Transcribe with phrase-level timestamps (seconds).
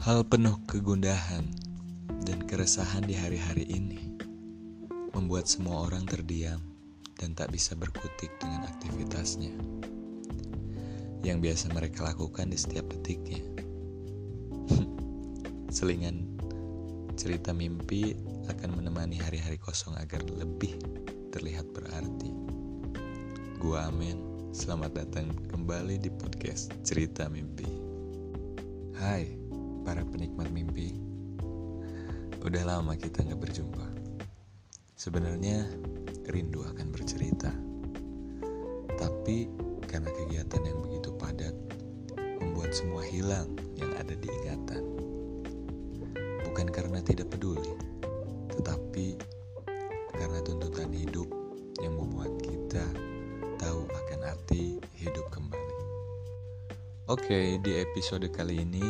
[0.00, 1.44] Hal penuh kegundahan
[2.24, 4.16] dan keresahan di hari-hari ini
[5.12, 6.56] membuat semua orang terdiam
[7.20, 9.52] dan tak bisa berkutik dengan aktivitasnya
[11.20, 13.44] yang biasa mereka lakukan di setiap detiknya.
[15.76, 16.32] Selingan
[17.20, 18.16] cerita mimpi
[18.48, 20.80] akan menemani hari-hari kosong agar lebih
[21.28, 22.32] terlihat berarti.
[23.60, 27.68] Gua Amin, selamat datang kembali di podcast Cerita Mimpi.
[28.96, 29.39] Hai,
[29.82, 30.96] para penikmat mimpi.
[32.40, 33.86] Udah lama kita nggak berjumpa.
[34.96, 35.64] Sebenarnya
[36.28, 37.52] rindu akan bercerita.
[38.96, 39.48] Tapi
[39.88, 41.56] karena kegiatan yang begitu padat
[42.40, 44.84] membuat semua hilang yang ada di ingatan.
[46.48, 47.72] Bukan karena tidak peduli,
[48.56, 49.16] tetapi
[50.16, 51.28] karena tuntutan hidup
[51.80, 52.84] yang membuat kita
[53.60, 55.76] tahu akan arti hidup kembali.
[57.10, 58.84] Oke, di episode kali ini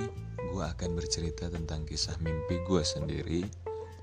[0.50, 3.46] gue akan bercerita tentang kisah mimpi gue sendiri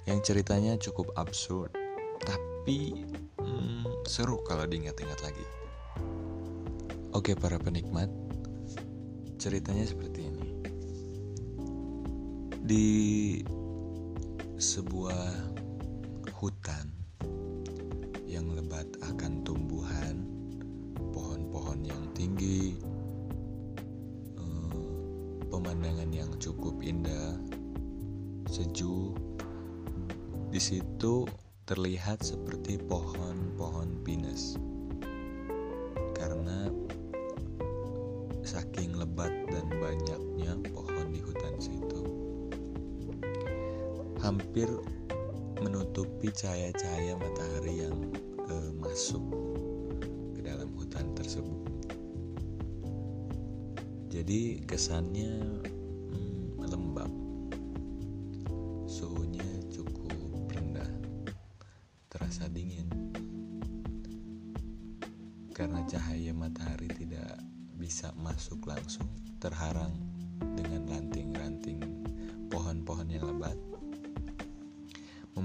[0.07, 1.75] yang ceritanya cukup absurd,
[2.23, 3.03] tapi
[3.35, 5.45] hmm, seru kalau diingat-ingat lagi.
[7.11, 8.07] Oke para penikmat,
[9.35, 10.47] ceritanya seperti ini.
[12.63, 12.87] Di
[14.55, 15.33] sebuah
[16.37, 16.76] hutan
[28.57, 29.13] sejuk.
[30.49, 31.29] Di situ
[31.69, 34.57] terlihat seperti pohon-pohon pinus.
[36.17, 36.73] Karena
[38.41, 42.01] saking lebat dan banyaknya pohon di hutan situ.
[44.25, 44.65] Hampir
[45.61, 47.97] menutupi cahaya-cahaya matahari yang
[48.49, 49.21] eh, masuk
[50.33, 51.61] ke dalam hutan tersebut.
[54.09, 55.61] Jadi kesannya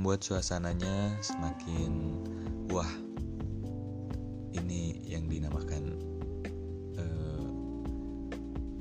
[0.03, 2.19] membuat suasananya semakin
[2.75, 2.91] wah.
[4.51, 5.95] Ini yang dinamakan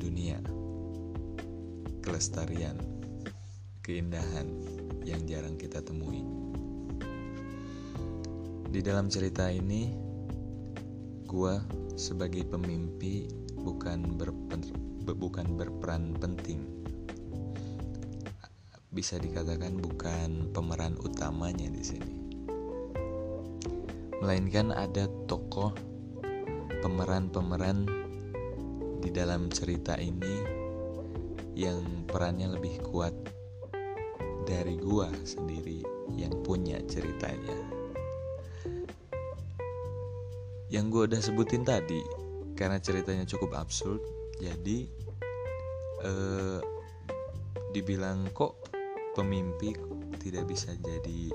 [0.01, 0.41] dunia,
[2.01, 2.73] kelestarian,
[3.85, 4.49] keindahan
[5.05, 6.25] yang jarang kita temui.
[8.73, 9.93] Di dalam cerita ini,
[11.29, 11.61] gua
[12.01, 13.29] sebagai pemimpi
[13.61, 14.73] bukan berpen,
[15.05, 16.80] bukan berperan penting.
[19.01, 22.13] Bisa dikatakan bukan pemeran utamanya di sini.
[24.21, 25.73] Melainkan ada tokoh
[26.85, 27.89] pemeran-pemeran
[29.01, 30.45] di dalam cerita ini
[31.57, 33.17] yang perannya lebih kuat
[34.45, 35.81] dari gua sendiri
[36.13, 37.57] yang punya ceritanya.
[40.69, 42.05] Yang gua udah sebutin tadi
[42.53, 44.05] karena ceritanya cukup absurd,
[44.37, 44.85] jadi
[46.05, 46.61] eh,
[47.73, 48.60] dibilang kok
[49.11, 49.75] pemimpi
[50.23, 51.31] tidak bisa jadi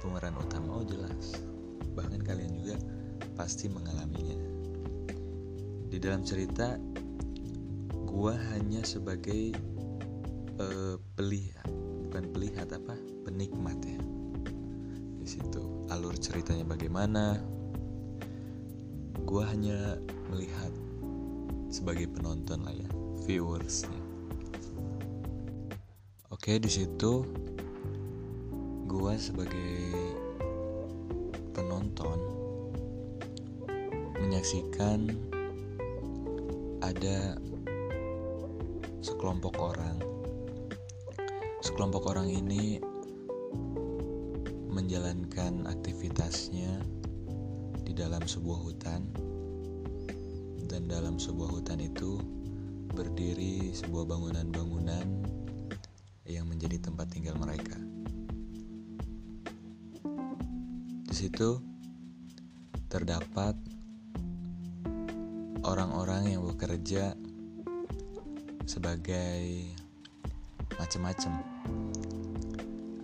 [0.00, 1.36] pemeran utama oh jelas.
[1.92, 2.76] Bahkan kalian juga
[3.36, 4.38] pasti mengalaminya.
[5.86, 6.76] Di dalam cerita
[8.08, 9.52] gua hanya sebagai
[10.60, 11.68] uh, pelihat
[12.08, 12.96] bukan pelihat apa?
[13.28, 14.00] Penikmat ya.
[15.20, 17.40] Di situ alur ceritanya bagaimana?
[19.26, 19.98] Gua hanya
[20.30, 20.70] melihat
[21.66, 22.88] sebagai penonton lah ya
[23.26, 24.05] viewersnya
[26.46, 27.26] oke di situ
[28.86, 29.90] gua sebagai
[31.50, 32.22] penonton
[34.22, 35.10] menyaksikan
[36.86, 37.34] ada
[39.02, 39.98] sekelompok orang.
[41.66, 42.78] Sekelompok orang ini
[44.70, 46.78] menjalankan aktivitasnya
[47.82, 49.02] di dalam sebuah hutan,
[50.70, 52.22] dan dalam sebuah hutan itu
[52.94, 55.25] berdiri sebuah bangunan-bangunan
[56.66, 57.78] menjadi tempat tinggal mereka.
[61.06, 61.62] Di situ
[62.90, 63.54] terdapat
[65.62, 67.14] orang-orang yang bekerja
[68.66, 69.62] sebagai
[70.74, 71.38] macam-macam.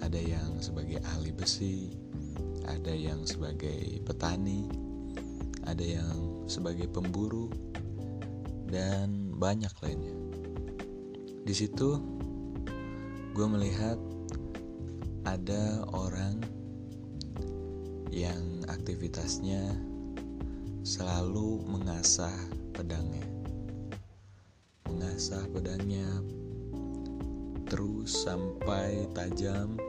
[0.02, 1.94] Ada yang sebagai ahli besi,
[2.66, 4.66] ada yang sebagai petani,
[5.70, 7.46] ada yang sebagai pemburu,
[8.66, 10.18] dan banyak lainnya.
[11.46, 12.21] Di situ,
[13.32, 13.96] gue melihat
[15.24, 16.36] ada orang
[18.12, 19.72] yang aktivitasnya
[20.84, 22.36] selalu mengasah
[22.76, 23.24] pedangnya.
[24.84, 26.04] Mengasah pedangnya
[27.72, 29.80] terus sampai tajam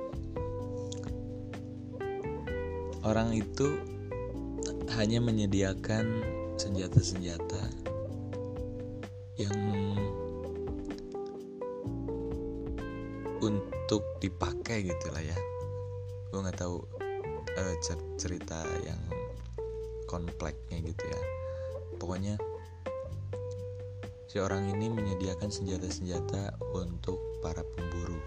[3.03, 3.75] orang itu
[4.95, 6.23] hanya menyediakan
[6.55, 7.59] senjata-senjata
[9.35, 9.59] yang
[13.93, 15.37] untuk dipakai gitu lah ya.
[16.33, 16.81] Gue nggak tahu
[17.45, 17.75] uh,
[18.17, 18.97] cerita yang
[20.09, 21.21] kompleknya gitu ya.
[22.01, 22.41] Pokoknya
[24.25, 28.17] si orang ini menyediakan senjata-senjata untuk para pemburu.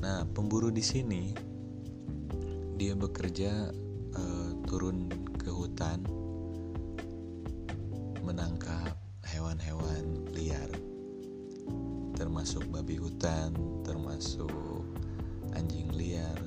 [0.00, 1.36] Nah pemburu di sini
[2.80, 3.76] dia bekerja
[4.16, 6.00] uh, turun ke hutan
[8.24, 10.85] menangkap hewan-hewan liar
[12.16, 13.52] termasuk babi hutan
[13.84, 14.82] termasuk
[15.52, 16.40] anjing liar.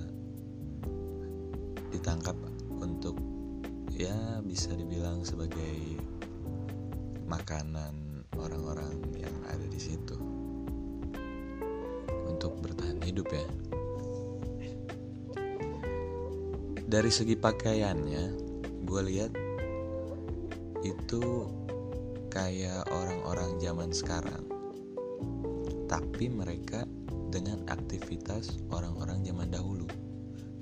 [1.93, 2.35] Ditangkap
[2.81, 3.15] untuk
[3.93, 6.01] ya bisa dibilang sebagai
[7.29, 10.17] makanan orang-orang yang ada di situ.
[12.25, 13.47] Untuk bertahan hidup ya.
[16.89, 18.23] Dari segi pakaiannya
[18.81, 19.31] gue lihat
[20.81, 21.45] itu
[22.33, 24.48] kayak orang-orang zaman sekarang
[26.19, 26.83] tapi mereka
[27.31, 29.87] dengan aktivitas orang-orang zaman dahulu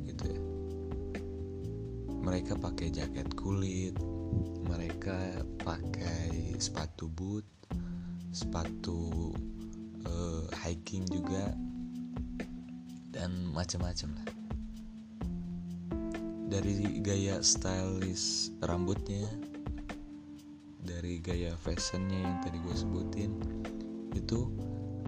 [0.05, 0.41] gitu ya.
[2.21, 3.97] Mereka pakai jaket kulit
[4.69, 5.17] mereka
[5.65, 7.41] pakai sepatu boot
[8.29, 9.33] sepatu
[10.05, 11.49] uh, hiking juga
[13.09, 14.29] dan macam-macam lah.
[16.53, 19.25] Dari gaya stylish rambutnya
[20.85, 23.33] dari gaya fashionnya yang tadi gue sebutin
[24.13, 24.66] itu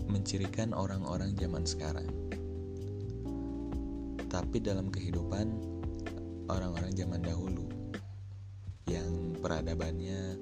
[0.10, 2.10] mencirikan orang-orang zaman sekarang.
[4.30, 5.48] Tapi dalam kehidupan
[6.50, 7.66] orang-orang zaman dahulu
[8.90, 10.38] yang peradabannya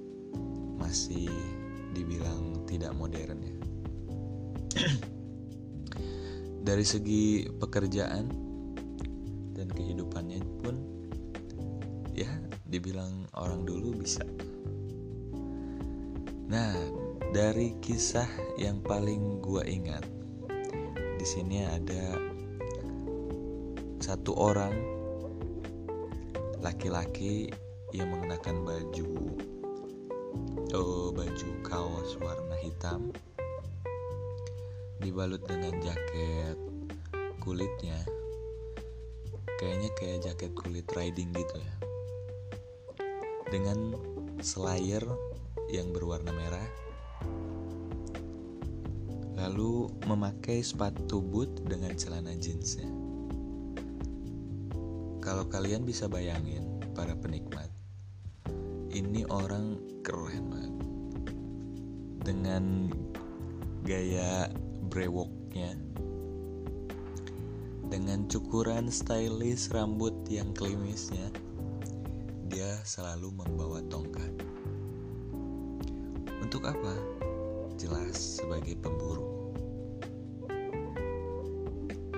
[0.80, 1.28] masih
[1.92, 3.56] dibilang tidak modern ya.
[6.68, 8.28] Dari segi pekerjaan
[9.56, 10.76] dan kehidupannya pun
[12.16, 12.32] ya
[12.68, 14.24] dibilang orang dulu bisa.
[16.48, 17.07] Nah
[17.38, 18.26] dari kisah
[18.58, 20.02] yang paling gua ingat
[21.22, 22.18] di sini ada
[24.02, 24.74] satu orang
[26.66, 27.54] laki-laki
[27.94, 29.38] yang mengenakan baju
[30.74, 33.14] oh baju kaos warna hitam
[34.98, 36.58] dibalut dengan jaket
[37.38, 38.02] kulitnya.
[39.62, 41.76] Kayaknya kayak jaket kulit riding gitu ya.
[43.48, 43.94] Dengan
[44.44, 45.06] slayer
[45.70, 46.87] yang berwarna merah
[49.38, 52.90] lalu memakai sepatu boot dengan celana jeansnya
[55.24, 57.70] kalau kalian bisa bayangin para penikmat
[58.92, 60.76] ini orang keren banget
[62.26, 62.92] dengan
[63.86, 64.50] gaya
[64.90, 65.78] brewoknya
[67.88, 71.32] dengan cukuran stylish rambut yang klimisnya,
[72.52, 74.28] dia selalu membawa tongkat.
[76.44, 77.07] Untuk apa?
[78.18, 79.54] Sebagai pemburu.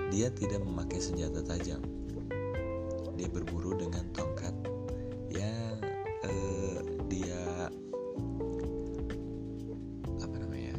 [0.08, 1.84] Dia tidak memakai senjata tajam.
[3.20, 4.56] Dia berburu dengan tongkat
[5.28, 5.76] yang
[6.24, 6.80] eh,
[7.12, 7.68] dia
[10.24, 10.72] apa namanya?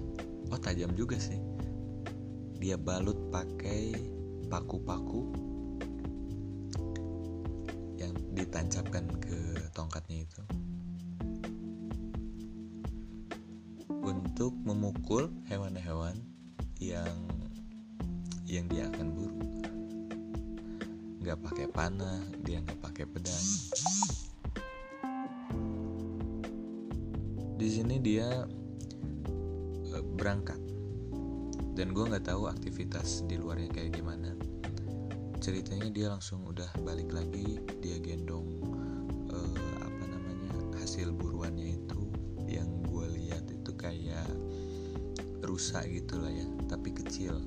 [0.50, 1.38] Oh, tajam juga sih.
[2.57, 3.93] Dia balut pakai
[4.50, 5.31] paku-paku
[8.01, 9.38] yang ditancapkan ke
[9.77, 10.41] tongkatnya itu
[14.41, 16.17] untuk memukul hewan-hewan
[16.81, 17.13] yang
[18.50, 19.38] yang dia akan buru.
[21.21, 23.45] Nggak pakai panah dia nggak pakai pedang.
[27.53, 28.50] Di sini dia
[29.93, 30.57] eh, berangkat.
[31.77, 34.33] Dan gue nggak tahu aktivitas di luarnya kayak gimana.
[35.38, 38.57] Ceritanya dia langsung udah balik lagi dia gendong
[39.29, 41.90] uh, apa namanya hasil buruannya itu
[45.62, 47.38] rusa gitu lah ya tapi kecil.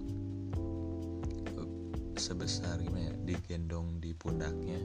[2.14, 4.78] Sebesar gimana ya digendong di pundaknya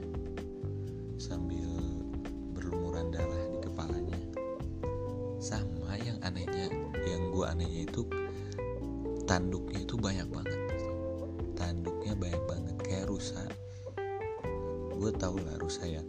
[1.14, 1.70] sambil
[2.58, 4.18] berlumuran darah di kepalanya.
[5.38, 6.74] Sama yang anehnya
[7.06, 8.02] yang gue anehnya itu
[9.30, 10.60] tanduknya itu banyak banget.
[11.54, 13.46] Tanduknya banyak banget kayak rusa.
[14.90, 16.02] Gue tau lah rusa ya.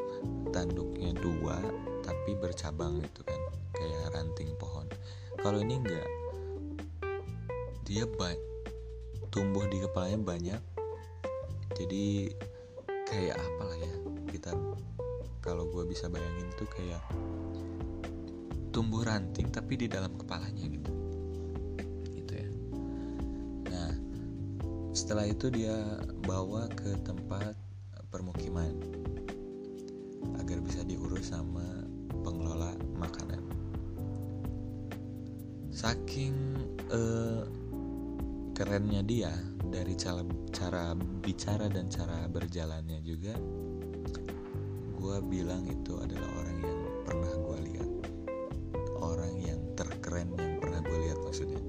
[0.49, 1.61] Tanduknya dua
[2.01, 3.37] tapi bercabang gitu kan
[3.77, 4.89] kayak ranting pohon.
[5.37, 6.20] Kalau ini enggak
[7.91, 8.31] dia ba
[9.35, 10.61] tumbuh di kepalanya banyak.
[11.75, 12.31] Jadi
[13.03, 13.95] kayak apa lah ya
[14.31, 14.55] kita
[15.43, 17.03] kalau gue bisa bayangin tuh kayak
[18.71, 20.91] tumbuh ranting tapi di dalam kepalanya gitu.
[22.15, 22.47] Gitu ya.
[24.95, 25.75] Setelah itu dia
[26.23, 27.59] bawa ke tempat
[28.07, 28.71] permukiman
[30.39, 31.83] agar bisa diurus sama
[32.23, 33.43] pengelola makanan.
[35.75, 36.50] Saking
[38.71, 39.35] kerennya dia
[39.67, 43.35] dari cara cara bicara dan cara berjalannya juga
[44.95, 47.91] gue bilang itu adalah orang yang pernah gue lihat.
[49.03, 51.59] Orang yang terkeren yang pernah gue lihat maksudnya.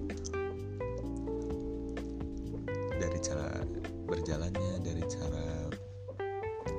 [3.03, 3.51] Dari cara
[4.07, 5.75] berjalannya dari cara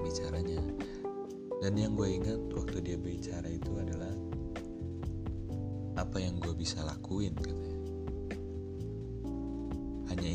[0.07, 0.63] bicaranya.
[1.59, 4.15] Dan yang gue ingat waktu dia bicara itu adalah
[5.99, 7.72] apa yang gue bisa lakuin katanya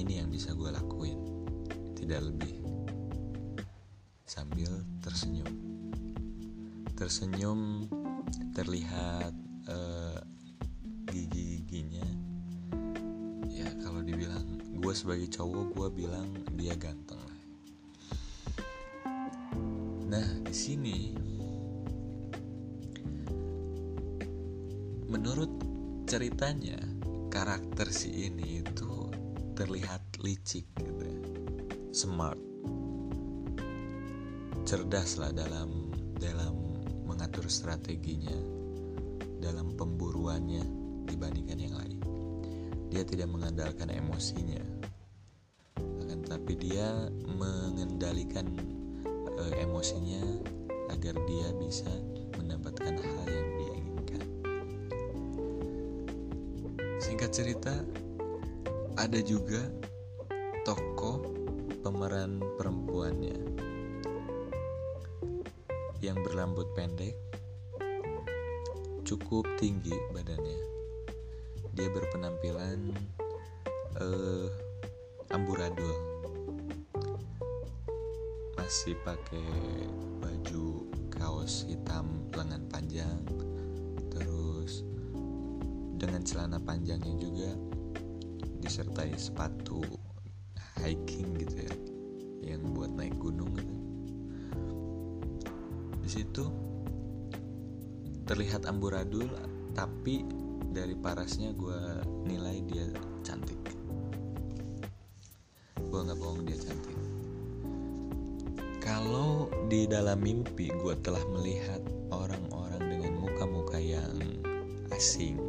[0.08, 1.20] ini yang bisa gue lakuin.
[1.92, 2.64] Tidak lebih.
[4.24, 4.72] Sambil
[5.04, 5.52] tersenyum.
[6.96, 7.84] Tersenyum
[8.56, 9.36] terlihat
[9.68, 10.16] uh,
[11.12, 12.08] gigi-giginya.
[13.52, 14.48] Ya kalau dibilang
[14.80, 17.40] gue sebagai cowok gue bilang dia ganteng lah.
[20.08, 21.12] Nah di sini
[25.04, 25.52] menurut
[26.08, 26.80] ceritanya
[27.28, 29.07] karakter si ini itu
[29.58, 31.18] terlihat licik gitu ya.
[31.90, 32.38] Smart.
[34.62, 35.90] Cerdas lah dalam
[36.22, 36.54] dalam
[37.02, 38.38] mengatur strateginya
[39.42, 40.62] dalam pemburuannya
[41.10, 41.98] dibandingkan yang lain.
[42.94, 44.62] Dia tidak mengandalkan emosinya.
[46.06, 48.46] Akan tapi dia mengendalikan
[49.10, 50.22] e, emosinya
[50.94, 51.90] agar dia bisa
[52.38, 54.22] mendapatkan hal yang dia inginkan.
[57.02, 57.74] Singkat cerita
[58.98, 59.62] ada juga
[60.66, 61.22] tokoh
[61.86, 63.38] pemeran perempuannya
[66.02, 67.14] yang berambut pendek
[69.06, 70.60] cukup tinggi badannya.
[71.78, 72.90] Dia berpenampilan
[74.02, 74.50] uh,
[75.30, 75.94] amburadul.
[78.58, 79.46] Masih pakai
[80.18, 83.22] baju kaos hitam lengan panjang
[84.10, 84.82] terus
[85.94, 87.67] dengan celana panjangnya juga
[88.68, 89.80] disertai sepatu
[90.84, 91.74] hiking gitu ya
[92.52, 93.74] yang buat naik gunung gitu.
[96.04, 96.44] Di situ
[98.28, 99.24] terlihat amburadul
[99.72, 100.20] tapi
[100.68, 101.80] dari parasnya gue
[102.28, 102.84] nilai dia
[103.24, 103.56] cantik.
[105.88, 106.98] Gue nggak bohong dia cantik.
[108.84, 111.80] Kalau di dalam mimpi gue telah melihat
[112.12, 114.12] orang-orang dengan muka-muka yang
[114.92, 115.47] asing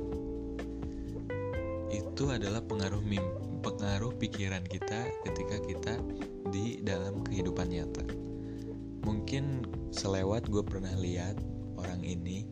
[2.20, 3.32] itu adalah pengaruh mimpi,
[3.64, 5.94] pengaruh pikiran kita ketika kita
[6.52, 8.04] di dalam kehidupan nyata.
[9.08, 9.64] Mungkin
[9.96, 11.40] selewat gue pernah lihat
[11.80, 12.44] orang ini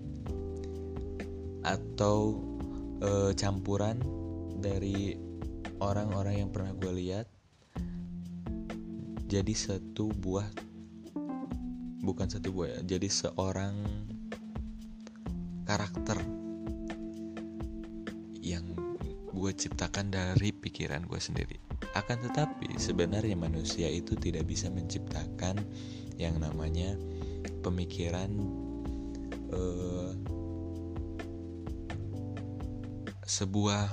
[1.68, 2.40] atau
[3.04, 4.00] e, campuran
[4.64, 5.20] dari
[5.84, 7.28] orang-orang yang pernah gue lihat
[9.28, 10.48] jadi satu buah
[12.08, 13.76] bukan satu buah ya jadi seorang
[15.68, 16.37] karakter
[19.48, 21.56] gue ciptakan dari pikiran gue sendiri
[21.96, 25.64] akan tetapi sebenarnya manusia itu tidak bisa menciptakan
[26.20, 27.00] yang namanya
[27.64, 28.28] pemikiran
[29.56, 30.12] uh,
[33.24, 33.88] sebuah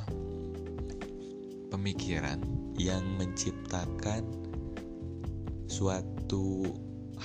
[1.70, 2.42] pemikiran
[2.74, 4.26] yang menciptakan
[5.70, 6.66] suatu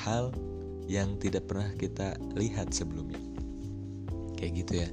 [0.06, 0.30] hal
[0.86, 3.22] yang tidak pernah kita lihat sebelumnya.
[4.38, 4.90] Kayak gitu ya.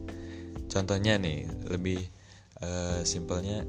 [0.68, 2.15] Contohnya nih, lebih
[2.62, 3.64] uh, simpelnya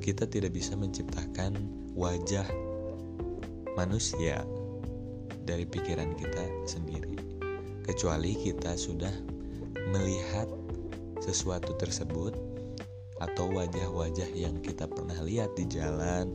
[0.00, 1.56] kita tidak bisa menciptakan
[1.92, 2.46] wajah
[3.76, 4.44] manusia
[5.44, 7.16] dari pikiran kita sendiri.
[7.84, 9.12] Kecuali kita sudah
[9.90, 10.46] melihat
[11.18, 12.36] sesuatu tersebut
[13.20, 16.32] atau wajah-wajah yang kita pernah lihat di jalan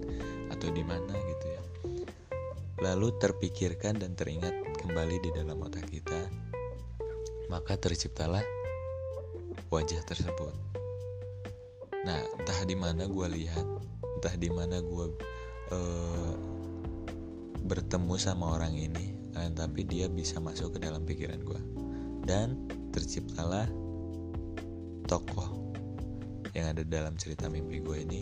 [0.53, 1.61] atau di mana gitu ya.
[2.85, 6.29] Lalu terpikirkan dan teringat kembali di dalam otak kita,
[7.49, 8.43] maka terciptalah
[9.73, 10.74] wajah tersebut.
[12.05, 13.65] Nah, entah di mana gue lihat,
[14.21, 15.05] entah di mana gue
[15.73, 16.33] uh,
[17.65, 19.17] bertemu sama orang ini,
[19.55, 21.61] tapi dia bisa masuk ke dalam pikiran gue,
[22.29, 23.65] dan terciptalah
[25.09, 25.73] tokoh
[26.51, 28.19] yang ada dalam cerita mimpi gue ini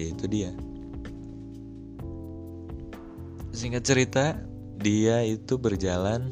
[0.00, 0.52] yaitu dia.
[3.52, 4.24] Singkat cerita
[4.80, 6.30] dia itu berjalan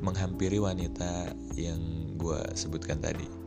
[0.00, 1.80] menghampiri wanita yang
[2.16, 3.41] gue sebutkan tadi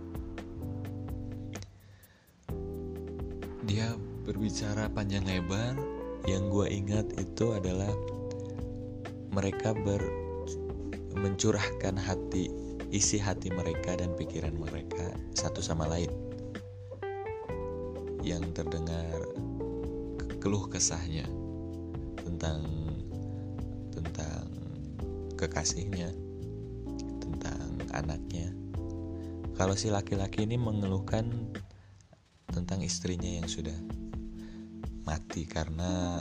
[4.25, 5.77] berbicara panjang lebar
[6.25, 7.93] yang gue ingat itu adalah
[9.29, 10.01] mereka ber
[11.15, 12.49] mencurahkan hati
[12.89, 16.09] isi hati mereka dan pikiran mereka satu sama lain.
[18.25, 19.21] Yang terdengar
[20.41, 21.29] keluh kesahnya
[22.25, 22.65] tentang
[23.93, 24.49] tentang
[25.37, 26.09] kekasihnya
[27.21, 28.49] tentang anaknya.
[29.53, 31.29] Kalau si laki-laki ini mengeluhkan
[32.49, 33.75] tentang istrinya yang sudah
[35.05, 36.19] mati karena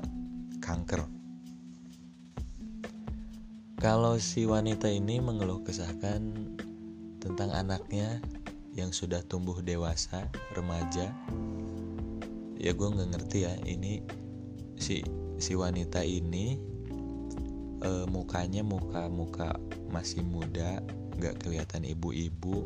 [0.61, 1.09] kanker.
[3.81, 6.21] Kalau si wanita ini mengeluh kesahkan
[7.21, 8.21] tentang anaknya
[8.77, 11.13] yang sudah tumbuh dewasa, remaja,
[12.61, 14.01] ya gue nggak ngerti ya ini
[14.81, 15.05] si
[15.37, 16.57] si wanita ini
[17.85, 19.61] e, mukanya muka muka
[19.93, 20.81] masih muda,
[21.21, 22.65] nggak kelihatan ibu-ibu,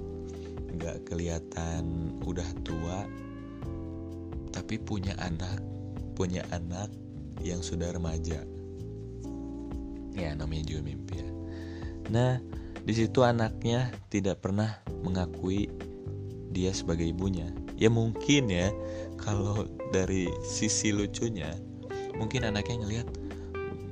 [0.79, 3.05] nggak kelihatan udah tua,
[4.55, 5.61] tapi punya anak,
[6.19, 6.91] punya anak
[7.47, 8.43] yang sudah remaja.
[10.19, 11.31] Ya namanya juga mimpi ya.
[12.11, 12.43] Nah
[12.83, 15.71] di situ anaknya tidak pernah mengakui
[16.51, 17.55] dia sebagai ibunya.
[17.79, 18.75] Ya mungkin ya
[19.15, 21.55] kalau dari sisi lucunya
[22.19, 23.09] mungkin anaknya ngelihat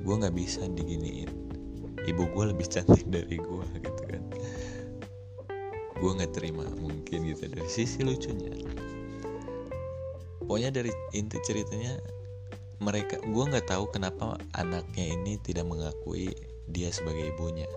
[0.03, 1.31] gue nggak bisa diginiin.
[2.03, 4.23] Ibu gue lebih cantik dari gue gitu kan.
[5.95, 7.47] Gue nggak terima mungkin gitu.
[7.47, 8.51] Dari sisi lucunya.
[10.43, 12.16] Pokoknya dari inti ceritanya
[12.77, 16.33] mereka gue nggak tahu kenapa anaknya ini tidak mengakui
[16.69, 17.67] dia sebagai ibunya.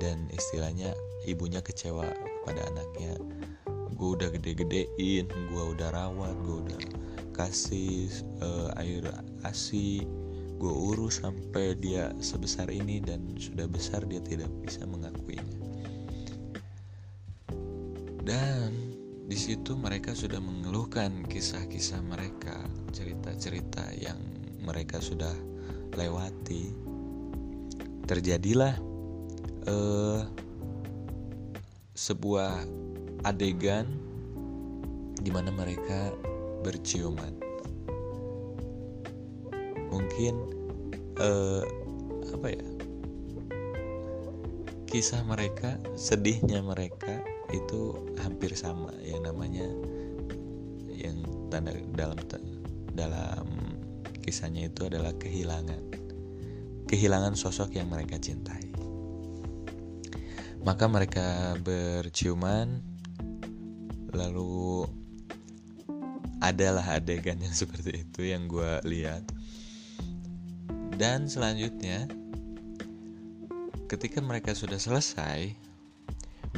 [0.00, 0.96] Dan istilahnya
[1.28, 2.06] ibunya kecewa
[2.46, 3.18] pada anaknya.
[3.94, 6.80] Gue udah gede-gedein gue udah rawat gue udah
[7.36, 8.08] kasih
[8.44, 9.04] uh, air
[9.44, 10.04] asi
[10.60, 15.56] gue urus sampai dia sebesar ini dan sudah besar dia tidak bisa mengakuinya.
[18.20, 18.89] Dan
[19.30, 24.18] di situ mereka sudah mengeluhkan kisah-kisah mereka cerita-cerita yang
[24.58, 25.30] mereka sudah
[25.94, 26.74] lewati.
[28.10, 28.74] Terjadilah
[29.70, 30.26] uh,
[31.94, 32.66] sebuah
[33.22, 33.86] adegan
[35.14, 36.10] di mana mereka
[36.66, 37.30] berciuman.
[39.94, 40.34] Mungkin
[41.22, 41.62] uh,
[42.34, 42.66] apa ya?
[44.90, 47.19] Kisah mereka sedihnya mereka
[47.50, 49.66] itu hampir sama yang namanya
[50.90, 52.18] yang tanda dalam
[52.94, 53.46] dalam
[54.22, 55.82] kisahnya itu adalah kehilangan.
[56.86, 58.70] Kehilangan sosok yang mereka cintai.
[60.60, 62.84] Maka mereka berciuman
[64.12, 64.84] lalu
[66.42, 69.24] adalah adegan yang seperti itu yang gue lihat.
[71.00, 72.10] Dan selanjutnya
[73.88, 75.69] ketika mereka sudah selesai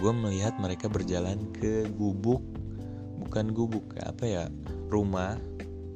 [0.03, 2.43] gue melihat mereka berjalan ke gubuk
[3.23, 4.45] bukan gubuk apa ya
[4.91, 5.39] rumah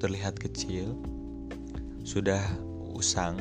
[0.00, 0.96] terlihat kecil,
[2.04, 2.40] sudah
[2.92, 3.36] usang,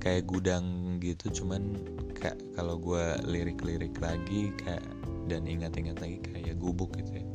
[0.00, 1.76] kayak gudang gitu, cuman
[2.16, 4.84] kayak kalau gue lirik-lirik lagi kayak
[5.24, 7.26] dan ingat-ingat lagi kayak gubuk gitu ya.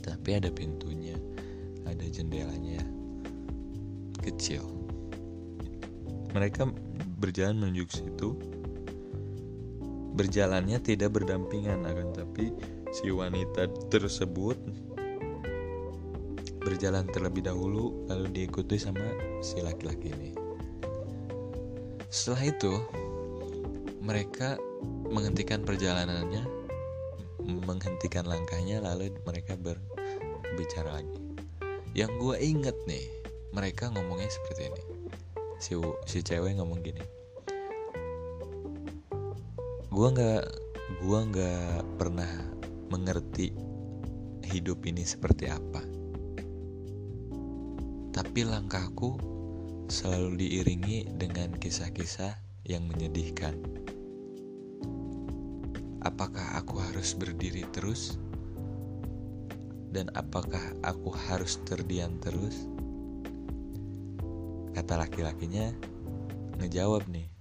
[0.00, 1.14] Tapi ada pintunya,
[1.86, 2.82] ada jendelanya
[4.22, 4.66] kecil.
[6.34, 6.66] Mereka
[7.18, 8.34] berjalan menuju situ.
[10.10, 12.50] Berjalannya tidak berdampingan akan tapi
[12.90, 14.58] si wanita tersebut
[16.60, 19.04] berjalan terlebih dahulu lalu diikuti sama
[19.40, 20.30] si laki-laki ini.
[22.10, 22.74] Setelah itu
[24.02, 24.58] mereka
[25.10, 26.42] menghentikan perjalanannya,
[27.46, 31.18] menghentikan langkahnya lalu mereka berbicara lagi.
[31.94, 33.06] Yang gue inget nih,
[33.50, 34.82] mereka ngomongnya seperti ini.
[35.60, 35.72] Si
[36.06, 37.19] si cewek ngomong gini.
[39.90, 40.44] Gue nggak
[41.02, 42.30] gue nggak pernah
[42.90, 43.50] mengerti
[44.46, 46.00] hidup ini seperti apa
[48.20, 49.16] tapi langkahku
[49.88, 52.36] selalu diiringi dengan kisah-kisah
[52.68, 53.56] yang menyedihkan.
[56.04, 58.20] Apakah aku harus berdiri terus?
[59.90, 62.68] Dan apakah aku harus terdiam terus?
[64.76, 65.72] Kata laki-lakinya
[66.60, 67.39] ngejawab nih.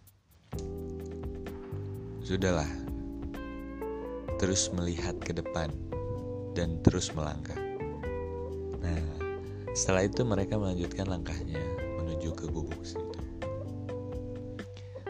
[2.29, 2.69] Sudahlah.
[4.37, 5.73] Terus melihat ke depan
[6.53, 7.57] dan terus melangkah.
[8.85, 9.01] Nah,
[9.73, 11.57] setelah itu mereka melanjutkan langkahnya
[11.97, 13.17] menuju ke gubuk situ.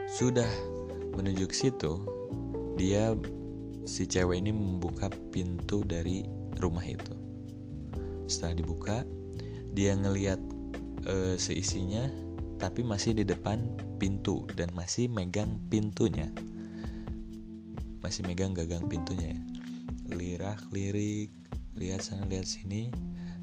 [0.07, 0.47] Sudah
[1.19, 1.99] menuju ke situ,
[2.79, 3.11] dia
[3.83, 6.23] si cewek ini membuka pintu dari
[6.63, 7.19] rumah itu.
[8.31, 8.97] Setelah dibuka,
[9.75, 10.39] dia ngeliat
[11.03, 12.07] e, seisinya,
[12.63, 13.59] tapi masih di depan
[13.99, 16.31] pintu dan masih megang pintunya.
[18.09, 19.41] Masih megang gagang pintunya ya.
[20.17, 21.29] Lirak, lirik,
[21.77, 22.89] lihat sana, lihat sini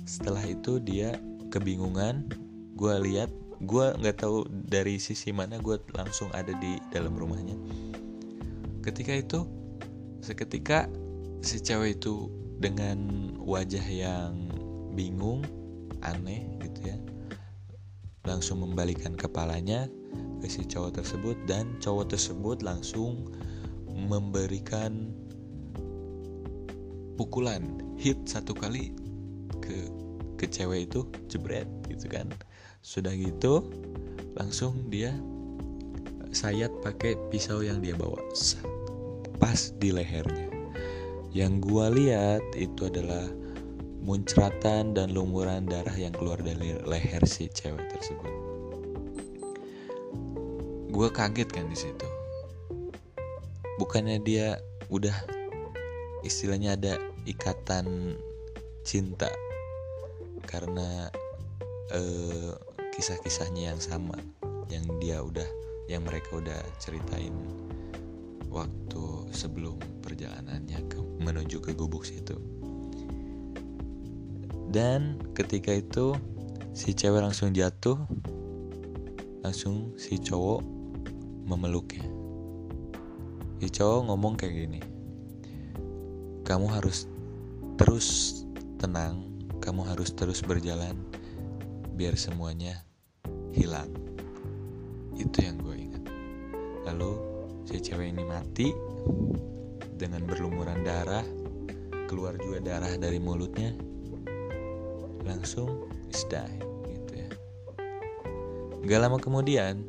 [0.02, 1.14] setelah itu dia
[1.54, 2.26] kebingungan
[2.74, 3.30] gue lihat
[3.62, 7.54] gue nggak tahu dari sisi mana gue langsung ada di dalam rumahnya
[8.82, 9.46] ketika itu
[10.22, 10.90] seketika
[11.42, 14.50] si cewek itu dengan wajah yang
[14.94, 15.42] bingung
[16.06, 16.98] aneh gitu ya
[18.26, 19.90] langsung membalikan kepalanya
[20.42, 23.30] ke si cowok tersebut dan cowok tersebut langsung
[23.96, 25.08] memberikan
[27.16, 27.64] pukulan
[27.96, 28.92] hit satu kali
[29.64, 29.88] ke
[30.36, 32.28] ke cewek itu jebret gitu kan.
[32.84, 33.72] Sudah gitu
[34.36, 35.16] langsung dia
[36.30, 38.20] sayat pakai pisau yang dia bawa
[39.40, 40.52] pas di lehernya.
[41.32, 43.24] Yang gua lihat itu adalah
[44.04, 48.32] muncratan dan lumuran darah yang keluar dari leher si cewek tersebut.
[50.92, 52.15] Gua kaget kan di situ
[53.76, 55.14] bukannya dia udah
[56.24, 58.16] istilahnya ada ikatan
[58.86, 59.30] cinta
[60.46, 61.10] karena
[61.92, 62.52] uh,
[62.94, 64.16] kisah-kisahnya yang sama
[64.72, 65.46] yang dia udah
[65.86, 67.34] yang mereka udah ceritain
[68.50, 72.38] waktu sebelum perjalanannya ke menuju ke gubuk situ.
[74.66, 76.18] Dan ketika itu
[76.74, 77.96] si cewek langsung jatuh
[79.46, 80.60] langsung si cowok
[81.46, 82.15] memeluknya
[83.60, 84.80] si cowok ngomong kayak gini
[86.46, 87.08] kamu harus
[87.76, 88.42] terus
[88.78, 89.26] tenang
[89.60, 90.94] kamu harus terus berjalan
[91.96, 92.84] biar semuanya
[93.56, 93.88] hilang.
[95.16, 96.04] Itu yang gue ingat.
[96.86, 97.12] Lalu
[97.64, 98.68] si cewek ini mati
[99.96, 101.24] dengan berlumuran darah
[102.06, 103.74] keluar juga darah dari mulutnya
[105.26, 107.30] langsung is die gitu ya.
[108.86, 109.82] Gak lama kemudian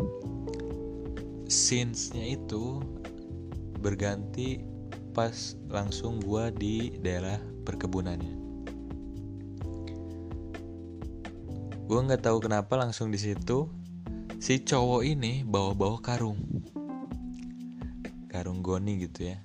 [1.46, 2.82] scenes-nya itu
[3.80, 4.62] berganti
[5.14, 8.48] pas langsung gua di daerah perkebunannya.
[11.88, 13.72] Gue nggak tahu kenapa langsung di situ
[14.44, 16.36] si cowok ini bawa-bawa karung.
[18.28, 19.40] Karung goni gitu ya.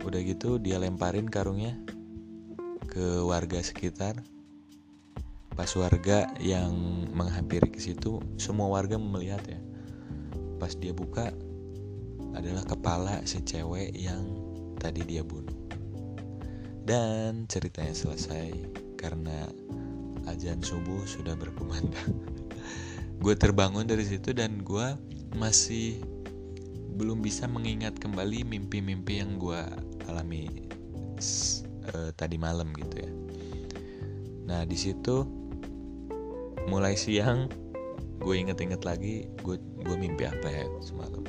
[0.00, 1.76] Udah gitu dia lemparin karungnya
[2.88, 4.24] ke warga sekitar.
[5.52, 6.72] Pas warga yang
[7.12, 9.60] menghampiri ke situ semua warga melihat ya.
[10.56, 11.36] Pas dia buka
[12.36, 14.24] adalah kepala si cewek yang
[14.80, 15.56] tadi dia bunuh.
[16.84, 18.52] Dan ceritanya selesai
[18.96, 19.48] karena
[20.28, 22.16] azan subuh sudah berkumandang.
[23.22, 24.94] Gue terbangun dari situ dan gue
[25.34, 25.98] masih
[26.94, 29.58] belum bisa mengingat kembali mimpi-mimpi yang gue
[30.06, 30.46] alami
[31.94, 33.10] uh, tadi malam gitu ya.
[34.46, 35.26] Nah di situ
[36.70, 37.50] mulai siang
[38.18, 41.22] gue inget-inget lagi gue gue mimpi apa ya semalam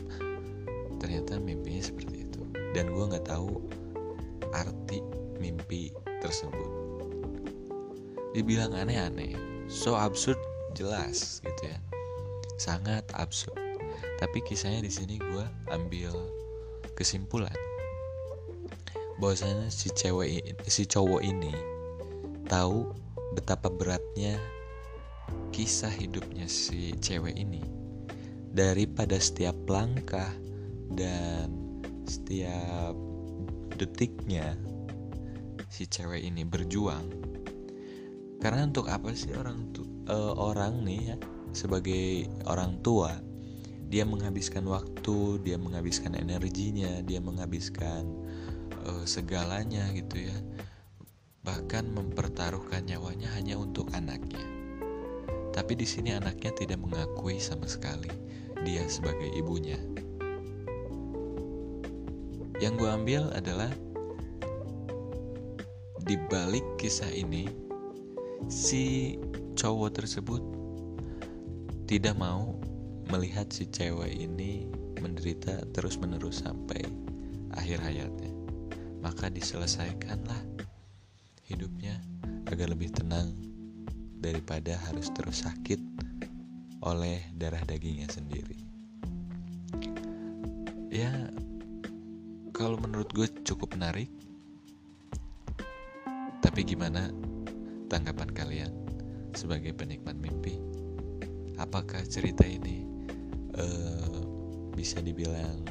[1.09, 2.45] ternyata mimpinya seperti itu.
[2.77, 3.57] Dan gue nggak tahu
[4.53, 5.01] arti
[5.41, 5.89] mimpi
[6.21, 6.69] tersebut.
[8.37, 9.33] Dibilang aneh-aneh
[9.65, 10.37] so absurd
[10.77, 11.81] jelas gitu ya.
[12.61, 13.57] Sangat absurd.
[14.21, 16.13] Tapi kisahnya di sini gue ambil
[16.93, 17.57] kesimpulan.
[19.17, 21.49] Bahwasanya si cewek si cowok ini
[22.45, 22.85] tahu
[23.33, 24.37] betapa beratnya
[25.49, 27.65] kisah hidupnya si cewek ini.
[28.53, 30.29] Daripada setiap langkah
[30.93, 31.53] dan
[32.09, 32.97] setiap
[33.77, 34.57] detiknya
[35.69, 37.05] si cewek ini berjuang.
[38.39, 41.17] Karena untuk apa sih orang tu, uh, orang nih ya
[41.53, 43.19] sebagai orang tua
[43.89, 48.05] dia menghabiskan waktu dia menghabiskan energinya dia menghabiskan
[48.87, 50.37] uh, segalanya gitu ya.
[51.43, 54.43] Bahkan mempertaruhkan nyawanya hanya untuk anaknya.
[55.49, 58.11] Tapi di sini anaknya tidak mengakui sama sekali
[58.63, 59.79] dia sebagai ibunya
[62.59, 63.71] yang gue ambil adalah
[66.03, 67.47] di balik kisah ini
[68.51, 69.15] si
[69.55, 70.43] cowok tersebut
[71.89, 72.59] tidak mau
[73.09, 74.69] melihat si cewek ini
[75.01, 76.85] menderita terus-menerus sampai
[77.57, 78.29] akhir hayatnya.
[79.01, 80.37] Maka diselesaikanlah
[81.49, 81.97] hidupnya
[82.51, 83.33] agar lebih tenang
[84.19, 85.81] daripada harus terus sakit
[86.85, 88.59] oleh darah dagingnya sendiri.
[90.93, 91.09] Ya,
[92.59, 94.11] kalau menurut gue cukup menarik.
[96.43, 97.07] Tapi gimana
[97.89, 98.71] Tanggapan kalian
[99.33, 100.61] sebagai penikmat mimpi,
[101.57, 102.85] apakah cerita ini
[103.57, 104.21] uh,
[104.77, 105.65] bisa dibilang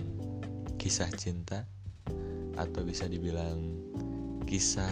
[0.83, 1.62] kisah cinta
[2.59, 3.70] atau bisa dibilang
[4.51, 4.90] kisah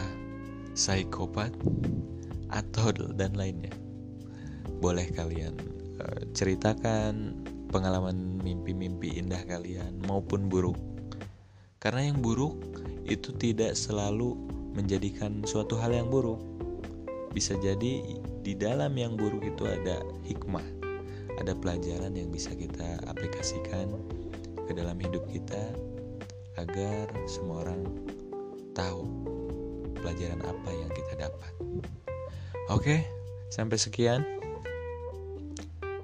[0.70, 1.50] psikopat
[2.54, 3.74] atau dan lainnya?
[4.78, 5.58] Boleh kalian
[5.98, 7.42] uh, ceritakan
[7.74, 10.78] pengalaman mimpi-mimpi indah kalian maupun buruk.
[11.76, 12.56] Karena yang buruk
[13.06, 14.34] itu tidak selalu
[14.76, 16.40] menjadikan suatu hal yang buruk.
[17.32, 18.02] Bisa jadi
[18.40, 20.64] di dalam yang buruk itu ada hikmah,
[21.36, 23.92] ada pelajaran yang bisa kita aplikasikan
[24.66, 25.62] ke dalam hidup kita
[26.56, 27.84] agar semua orang
[28.72, 29.04] tahu
[30.00, 31.52] pelajaran apa yang kita dapat.
[32.72, 33.04] Oke,
[33.52, 34.24] sampai sekian.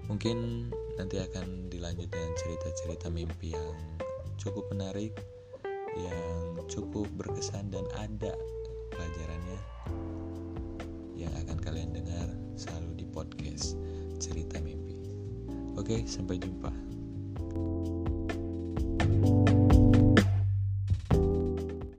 [0.06, 0.68] Mungkin
[1.00, 3.76] nanti akan dilanjut dengan cerita-cerita mimpi yang
[4.36, 5.16] cukup menarik,
[5.96, 8.32] yang cukup berkesan dan ada
[8.92, 9.60] pelajarannya
[11.16, 13.76] yang akan kalian dengar selalu di podcast
[14.20, 14.96] cerita mimpi.
[15.76, 16.91] Oke, sampai jumpa.